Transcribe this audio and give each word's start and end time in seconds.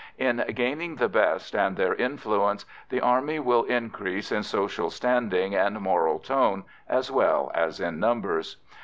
In 0.17 0.43
gaining 0.55 0.95
the 0.95 1.07
best 1.07 1.53
and 1.55 1.77
their 1.77 1.93
influence, 1.93 2.65
the 2.89 2.99
Army 3.01 3.37
will 3.37 3.65
increase 3.65 4.31
in 4.31 4.41
social 4.41 4.89
standing 4.89 5.53
and 5.53 5.79
moral 5.79 6.17
tone 6.17 6.63
as 6.89 7.11
well 7.11 7.51
as 7.53 7.79
in 7.79 7.99
numbers. 7.99 8.57